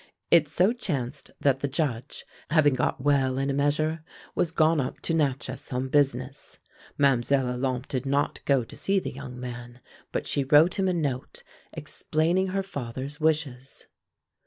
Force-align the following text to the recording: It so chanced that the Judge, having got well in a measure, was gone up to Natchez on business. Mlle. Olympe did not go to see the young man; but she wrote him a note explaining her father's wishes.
It 0.31 0.47
so 0.47 0.73
chanced 0.73 1.29
that 1.41 1.59
the 1.59 1.67
Judge, 1.67 2.25
having 2.49 2.73
got 2.73 3.01
well 3.03 3.37
in 3.37 3.51
a 3.51 3.53
measure, 3.53 4.03
was 4.33 4.49
gone 4.49 4.81
up 4.81 4.99
to 5.01 5.13
Natchez 5.13 5.71
on 5.71 5.89
business. 5.89 6.57
Mlle. 6.97 7.21
Olympe 7.31 7.85
did 7.87 8.07
not 8.07 8.43
go 8.45 8.63
to 8.63 8.75
see 8.75 8.99
the 8.99 9.11
young 9.13 9.39
man; 9.39 9.79
but 10.11 10.25
she 10.25 10.43
wrote 10.43 10.79
him 10.79 10.87
a 10.87 10.93
note 10.93 11.43
explaining 11.71 12.47
her 12.47 12.63
father's 12.63 13.19
wishes. 13.21 13.85